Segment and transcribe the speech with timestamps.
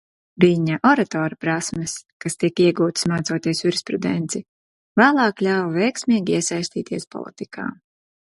[0.43, 1.91] Viņa oratora prasmes,
[2.25, 4.43] kas tika iegūtas mācoties jurisprudenci,
[5.01, 7.69] vēlāk ļāva veiksmīgi iesaistīties politikā.